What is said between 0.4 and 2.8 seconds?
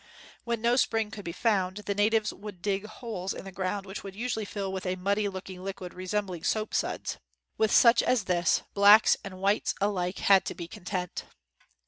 When no spring could be found, the natives would